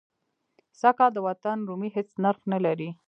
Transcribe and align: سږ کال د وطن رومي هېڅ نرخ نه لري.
سږ 0.79 0.93
کال 0.97 1.11
د 1.13 1.17
وطن 1.27 1.57
رومي 1.69 1.89
هېڅ 1.95 2.09
نرخ 2.23 2.41
نه 2.53 2.59
لري. 2.65 2.89